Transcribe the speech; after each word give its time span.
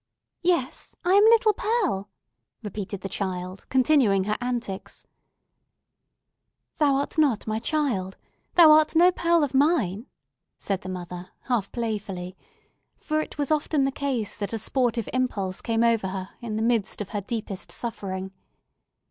"Yes; 0.41 0.95
I 1.05 1.13
am 1.13 1.25
little 1.25 1.53
Pearl!" 1.53 2.09
repeated 2.63 3.01
the 3.01 3.07
child, 3.07 3.67
continuing 3.69 4.23
her 4.23 4.35
antics. 4.41 5.05
"Thou 6.77 6.95
art 6.95 7.19
not 7.19 7.45
my 7.45 7.59
child! 7.59 8.17
Thou 8.55 8.71
art 8.71 8.95
no 8.95 9.11
Pearl 9.11 9.43
of 9.43 9.53
mine!" 9.53 10.07
said 10.57 10.81
the 10.81 10.89
mother 10.89 11.29
half 11.41 11.71
playfully; 11.71 12.35
for 12.97 13.19
it 13.19 13.37
was 13.37 13.51
often 13.51 13.83
the 13.83 13.91
case 13.91 14.35
that 14.37 14.53
a 14.53 14.57
sportive 14.57 15.07
impulse 15.13 15.61
came 15.61 15.83
over 15.83 16.07
her 16.07 16.29
in 16.41 16.55
the 16.55 16.63
midst 16.63 16.99
of 16.99 17.09
her 17.09 17.21
deepest 17.21 17.71
suffering. 17.71 18.31